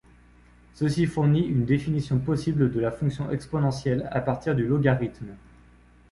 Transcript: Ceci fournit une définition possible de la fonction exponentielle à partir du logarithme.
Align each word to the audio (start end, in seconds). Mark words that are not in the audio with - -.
Ceci 0.73 1.05
fournit 1.05 1.45
une 1.45 1.63
définition 1.63 2.17
possible 2.17 2.71
de 2.71 2.79
la 2.79 2.89
fonction 2.89 3.29
exponentielle 3.29 4.09
à 4.11 4.19
partir 4.19 4.55
du 4.55 4.65
logarithme. 4.65 5.35